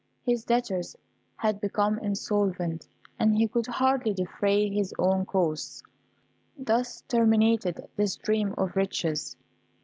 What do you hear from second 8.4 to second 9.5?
of riches.